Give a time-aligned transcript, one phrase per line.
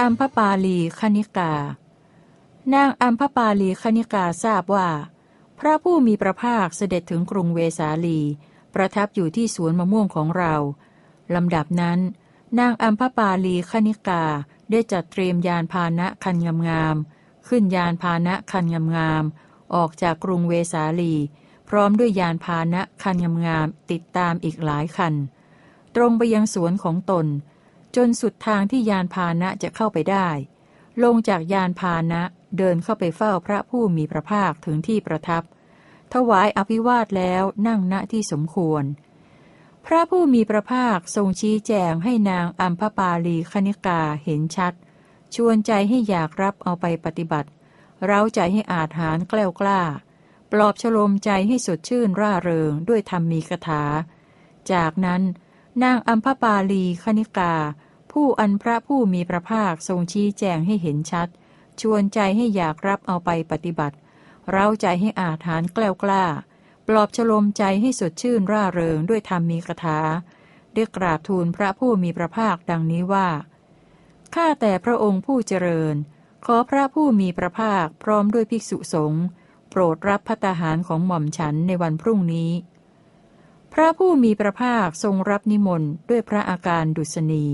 [0.00, 1.52] อัมพปาลีคณิกา
[2.74, 4.88] นางอัมพปาลีคณิกาทราบว่า
[5.58, 8.20] พระผู้มีพระภาคเสด็จถึงกรุงเวสาลี
[8.74, 10.54] ประทับอยู่ที่สวนมะม่วงของเรา
[11.34, 11.98] ลำดับนั้น
[12.58, 14.24] นางอัมพปาลีคณิกา
[14.70, 16.36] ได้จัดเตรียมยานพาหนะคัน
[16.68, 18.64] งามๆขึ้นยานพาหนะคัน
[18.96, 21.14] งามๆออกจากกรุงเวสาลี
[21.68, 23.16] พร้อมด้วยยานพาหนะคัน
[23.46, 25.14] งามๆติดตามอีกหลายคัน
[25.94, 27.26] ตรงไปยังสวนของตน
[27.96, 30.28] จนสุดทางที่ยานพาหนะจะเข้าไปได้
[31.02, 32.22] ลงจากยานพาหนะ
[32.58, 35.42] เดินเข้าไปเฝ้าพระผู้มีพระภาคถึงที่ประทับ
[36.14, 38.84] ถวายอภิวาทแล้วนั่งณที่สมควร
[39.86, 44.72] พระผู้มีพระภาคทรงชี้แจงให้นางอัมพปาลีคณิกาเห็นชัด
[45.34, 47.48] ชวนใจให้อยากรับเอาไปปฏิบัติ
[48.04, 49.82] เร้าใจให้อาจหารแกล้วกล้า
[50.52, 53.82] ปลอบฉลมใจให้สดชื่นร่าเริงด้วยธรรมมีคถา
[54.72, 55.22] จากนั้น
[55.82, 57.54] นางอัมพปาลีคณิกา
[58.20, 61.28] ผู้อันพระผู้มีพระภาคทรงชี้แจงให้เห็นชัด
[61.80, 63.96] ชวนใจให้อยากรับเอาไปปฏิบัติ
[64.50, 66.24] เร้าใจให้อาจหารแกล้วกล้า
[66.88, 69.98] ปลอบฉลมใจให้สดชื่นร่าเริงด้วยธรรมมีคาถา
[70.74, 73.28] ได้กราบทูลพระผู้มีพระภาคดังนี้ว่า
[74.34, 75.94] ข้าแต่พระองค์ผู้เจริญ
[76.46, 79.24] ขอพระผู้มีพระภาคพร้อมด้วยภิกษุสงฆ์
[79.70, 82.50] โปรดรับพัตตาหารของหม่อมฉันในวันพรุ่งนี้
[83.72, 87.46] พระผู้มีพระภาคทรงรับนิมนต์ด้วยพระอาการดุษณี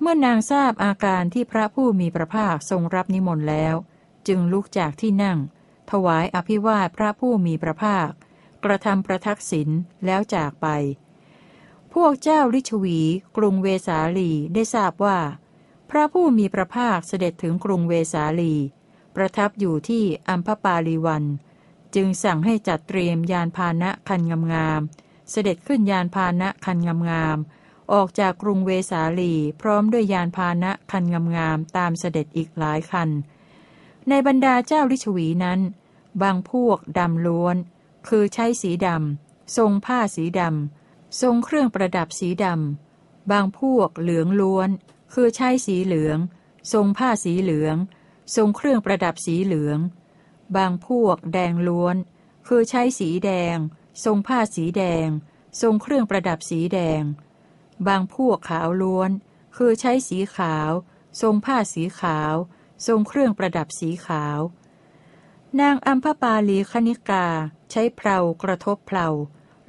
[0.00, 3.74] เมื่อนางทราบอาการที่พระผู้มีพระภาคทรงรับนิมนต์แล้ว
[4.28, 5.38] จึงลุกจากที่นั่ง
[5.90, 8.10] ถวายอภิวาทพระผู้มีพระภาค
[8.64, 9.68] กระทำประทักษิณ
[10.06, 10.66] แล้วจากไป
[11.94, 13.00] พวกเจ้าลิชวี
[13.36, 15.18] กรุงเวสาลีได้ทราบว่า
[15.90, 18.54] พระผู้มีพระภาคเสด็จถึงกรุงเวสาลี
[19.16, 21.24] ประทับอยู่ที่อัมพปาลีวัน
[21.94, 24.20] จึงสั่งให้จัดเตรียมยานพาหนะคัน
[24.52, 26.78] งามๆเสด็จขึ้นยานพาหนะคัน
[27.10, 27.57] งามๆ
[27.92, 31.04] ออกจากกรุงเวสาลีพร้อมด้วยยานพาหนะคัน
[31.36, 33.08] งามๆตามเสด็จอีกหลายคัน
[34.08, 35.60] ในบรรดาเจ้าลิชวีนั้น
[36.22, 37.56] บางพวกดำล้วน
[38.08, 44.68] คือใช้สีดำ ทรงผ้าสีดำ ทรงเครื่องประดับสีดำ บางพวกเหลืองล้วน
[45.14, 46.18] คือใช้สีเหลือง
[46.72, 47.76] ทรงผ้าสีเหลือง
[48.36, 49.78] ทรงเครื่องประดับสีเหลือง
[50.56, 51.96] บางพวกแดงล้วน
[52.46, 53.56] คือใช้สีแดง
[54.04, 55.08] ทรงผ้าสีแดง
[55.60, 57.02] ทรงเครื่องประดับสีแดง
[57.86, 59.10] บางพวกขาวล้วน
[59.56, 60.70] คือใช้สีขาว
[61.20, 62.34] ทรงผ้าสีขาว
[62.86, 64.40] ทรงเครื่องประดับสีขาว
[65.60, 67.26] นางอัมพปาลีคณิกา
[67.70, 69.08] ใช้เพลากระทบเพลา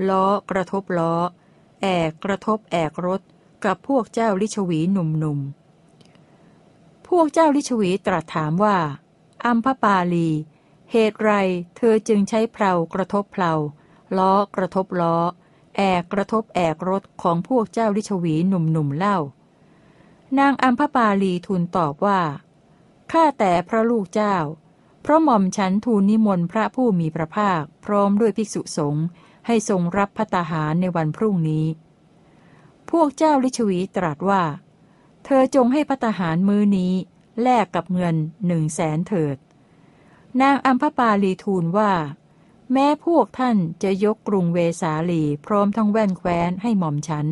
[0.09, 1.13] ล้อกระทบล้อ
[1.81, 3.21] แอกกระทบแอกรถ
[3.65, 8.77] กับพวกเจ้าลิชวีหนุ่มๆ พวกเจ้าลิชวีตรัสถามว่า
[9.45, 10.29] อัมพปาลี
[10.91, 11.31] เหตุไร
[11.77, 13.53] เธอจึงใช้เพลากระทบเพลา
[14.17, 15.17] ล้อกระทบล้อ
[15.81, 19.17] แอกกระทบแอกรถของพวกเจ้าลิชวีหนุ่มๆเล่า
[20.39, 22.21] นางอัมพปาลีทูลตอบว่า
[23.11, 24.35] ข้าแต่พระลูกเจ้า
[25.01, 29.05] เพราะหม่อมฉันทูลนิมนต์พระผู้มีพระภาค พร้อมด้วยภิกษุสงฆ์
[29.47, 31.65] ให้ทรงรับพัตตาหารในวันพรุ่งนี้
[32.91, 34.43] พวกเจ้าลิชวีตรัสว่า
[35.25, 36.93] เธอจงให้พัตตาหารมื้อนี้
[37.41, 38.15] แลกกับเงิน
[38.47, 39.37] หนึ่งแสนเถิด
[40.41, 41.91] นางอัมพปาลีทูลว่า
[42.73, 47.27] แม้พวกท่านจะยกกรุงเวสาลีพร้อมทั้งแว่นแคว้นให้หม่อมฉัน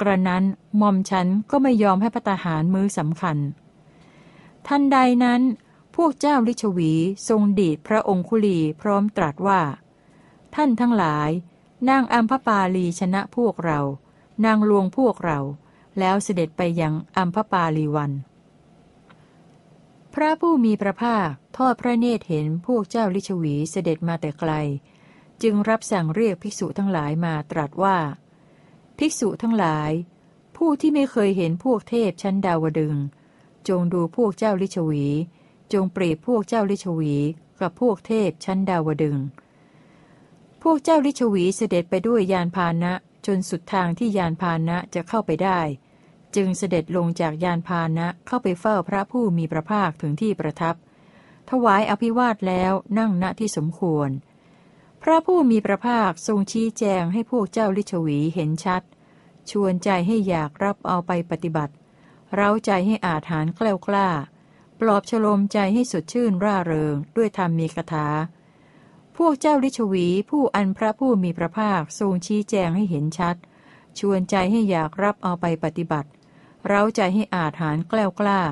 [0.00, 0.44] กระนั้น
[0.78, 3.36] หม่อมฉันก็ไม่ยอมให้พัตตาหารมื้อสำคัญ
[4.66, 5.42] ทันใดนั้น
[5.96, 6.92] พวกเจ้าลิชวี
[7.28, 9.60] ทรงดีดพระองคุลีพร้อมตรัสว่า
[10.54, 11.30] ท่านทั้งหลาย
[11.88, 13.80] นางอัมพปาลีชนะพวกเรา
[14.44, 15.38] นางลวงพวกเรา
[15.98, 18.12] แล้วเสด็จไปยังอัมพปาลีวัน
[20.14, 24.52] พระผู้มีพระภาคทอดพระเนตรเห็นพวกเจ้าลิชวีเสด็จมาแต่ไกล
[25.42, 27.98] จึงรับสั่งเรียกภิกษุทั้งหลายมาตรัสว่า
[28.98, 29.90] ภิกษุทั้งหลาย
[30.56, 32.96] ผู้ที่ไม่เคยเห็นพวกเทพชั้นดาวดึง
[33.68, 35.06] จงดูพวกเจ้าลิชวี
[35.72, 37.16] จงเปรียบพวกเจ้าลิชวี
[37.60, 39.16] กับพวกเทพชั้นดาวดึง
[40.62, 42.92] พวกเจ้าลิชวีเสด็จไปด้วยยานพาหนะ
[43.26, 45.60] จนสุดทางที่ยานพาหนะจะเข้าไปได้
[46.36, 50.74] จึงเสด็จลงจากยานพาหนะเข้าไปเฝ้าพระผู้มีพระภาคถึงที่ประทับ
[51.50, 54.10] ถวายอภิวาทแล้วนั่งณที่สมควร
[55.02, 58.82] พระผู้มีพระภาคทรงชี้แจงให้พวกเจ้าลิชวีเห็นชัด
[59.50, 61.74] ชวนใจให้อยากรับเอาไปปฏิบัติ
[62.34, 64.08] เร้าใจให้อาถานแกล้วกล้า
[64.80, 68.06] ปลอบฉลมใจให้สดชื่นร่าเริงด้วยธรรมมีคาถา
[69.16, 73.36] พวกเจ้าลิชวีผู้อันพระผู้มีพระภาคทรงชี้แจงให้เห็นชัด
[73.98, 76.08] ชวนใจให้อยากรับเอาไปปฏิบัติ
[76.66, 78.42] เร้าใจให้อาถานแกล้วกล้า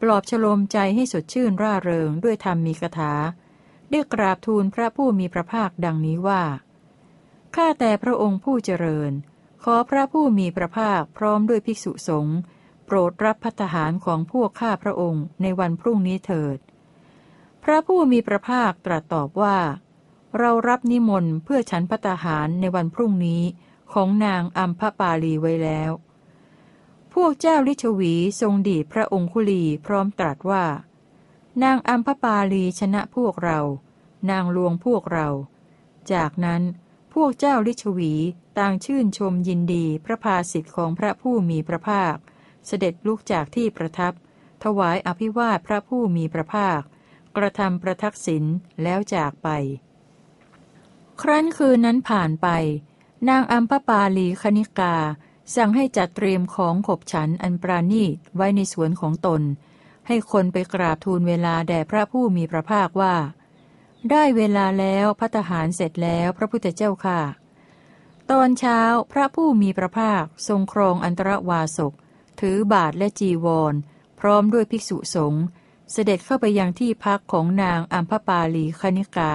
[0.00, 3.12] ปลอบฉลมใจให้สดชื่นร่าเริงด้วยธรรมมีคาถา
[3.90, 6.42] ได้กราบทูลพระผู้มีพระภาคดังนี้ว่า
[7.56, 9.12] ข้าแต่พระองค์ผู้เจริญ
[9.64, 12.38] ขอพระผู้มีพระภาคพร้อมด้วยภิกษุสงฆ์
[12.86, 16.58] โปรดรับพัฒหารของพวกข้าพระองค์ในวันพรุ่งนี้เถิด
[17.64, 19.58] พระผู้มีพระภาคตรัสตอบว่า
[20.38, 23.42] เรารับนิมนต์เพื่อฉันพัฒหารในวันพรุ่งนี้
[23.92, 25.90] ของนางอัมพปาลีไว้แล้ว
[27.22, 30.64] วกเจ้าลิชวีทรงดีพระองคุลีพร้อมตรัสว่า
[31.62, 33.60] นางอัมพปาลีชนะพวกเรา
[34.30, 35.28] นางลวงพวกเรา
[36.12, 36.62] จากนั้น
[37.14, 38.12] พวกเจ้าลิชวี
[38.58, 42.16] ต่างชื่นชมยินดีพระภาสิทธิ์ของพระผู้มีพระภาค
[42.66, 44.12] เสด็จลุกจากที่ประทับ
[44.64, 46.80] ถวายอภิวาทพระผู้มีพระภาค
[47.36, 48.44] กระทำประทักษิณ
[48.82, 49.48] แล้วจากไป
[51.20, 52.48] ครั้นคืนนั้นผ่านไป
[53.28, 54.94] นางอัมพปาลีคณิกา
[55.56, 59.42] สั่งให้จัดเตรียมของขบฉันอันปราณีตไว้ในสวนของตน
[60.06, 63.14] ให้คนไปกราบทูลเวลาแด่พระผู้มีพระภาคว่า
[64.10, 67.20] ได้เวลาแล้วพัตหารเสร็จแล้วพระพุทธเจ้าค่ะ
[68.30, 68.80] ตอนเช้า
[69.12, 71.92] พระผู้มีพระภาคทรงครองอันตรวาสก
[72.40, 73.74] ถือบาทและจีวร
[74.20, 75.44] พร้อมด้วยภิกษุสงฆ์
[75.92, 79.32] เสด็จเข้าไปยังที่พักของนางอัมพปาลีคณิกา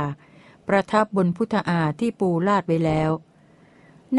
[0.67, 3.11] ประทับบนพุทธาที่ปูลาดไว้แล้ว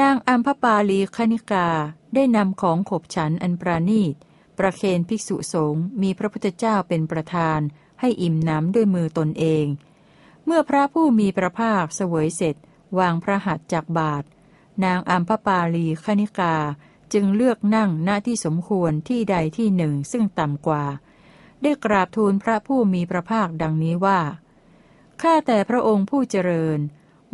[0.01, 1.69] นางอัมพปาลีคณิกา
[2.15, 4.15] ได้นำของขบฉันอันปราณีต
[4.59, 7.61] ประเคนภิกษุสงฆ์มีพระพุทธเจ้าเป็นประธาน
[8.01, 9.67] ให้อิ่มน้ำด้วยมือตนเอง
[10.45, 12.57] เมื่อพระผู้มีพระภาคเสวยเสร็จ
[12.99, 14.25] วางพระหัตถ์จากบาท
[14.85, 16.57] นางอัมพปาลีคณิกา
[17.13, 20.85] จึงเลือกนั่งณที่สมควรที่ใดที่หนึ่งซึ่งต่ำกว่า
[21.63, 24.21] ได้กราบทูลพระผู้มีพระภาคดังนี้ว่า
[25.23, 26.79] ข้าแต่พระองค์ผู้เจริญ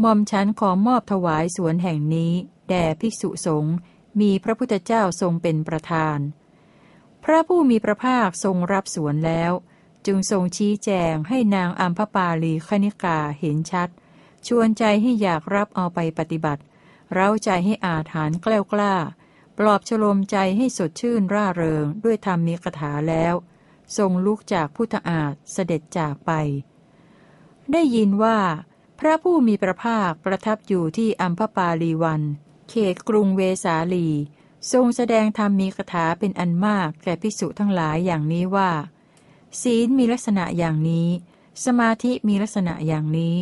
[0.02, 2.32] ม่อมฉันขอมอบถวายสวนแห่งนี้
[2.69, 3.75] แด่ภิกษุสงฆ์
[4.20, 6.19] มีพระพุทธเจ้าทรงเป็นประธาน
[7.25, 9.52] พระผู้มีพระภาคทรงรับสวนแล้ว
[10.06, 13.88] จึงทรงชี้แจงให้นางอัมพปาลีคณิกาเห็นชัด
[14.47, 16.62] ชวนใจให้อยากรับเอาไปปฏิบัติ
[17.12, 18.94] เร้าใจให้อาถานแกล้ากล้า
[19.58, 23.35] ปลอบฉลมใจให้สดชื่นร่าเริงด้วยธรรมมีคถาแล้ว
[23.97, 26.31] ทรงลุกจากพุทธอาฏเสด็จจากไป
[27.73, 28.38] ได้ยินว่า
[29.02, 32.23] พระผู้มีพระภาคประทับอยู่ที่อัมพปาลีวัน
[32.69, 34.08] เขตกรุงเวสาลี
[34.73, 38.70] ทรงแสดงธรรมมีคถาเป็นอันมากแก่ภิกษุทั้งหลายอย่างนี้ว่า
[39.62, 41.08] ศีลมีลักษณะอย่างนี้
[41.64, 43.37] สมาธิมีลักษณะอย่างนี้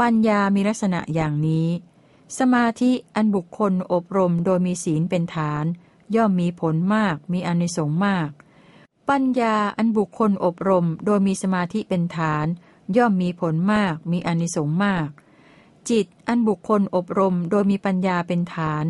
[0.00, 1.68] ปัญญามีลักษณะอย่างนี้
[2.38, 5.64] สมาธิอันบุคคลอบรมโดยมีศีลเป็นฐาน
[6.14, 8.30] ย่อมมีผลมากมีอนิสงส์มาก
[9.08, 12.46] ปัญญาอันบุคคลอบรมโดยมีสมาธิเป็นฐาน
[12.96, 15.08] ย่อมมีผลมากมีอนิสงส์มาก
[15.90, 18.84] จิตอันบุคคลอบรมโดยมีปัญญาเป็นฐาน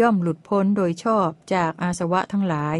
[0.00, 2.76] ย่อมหลุดพ้นโดยชอบจากอาสวะทั้งหลาย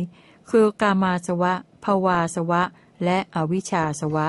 [0.51, 1.53] คือกามาสวะ
[1.85, 2.63] ภวาสวะ
[3.05, 4.27] และอวิชชาสวะ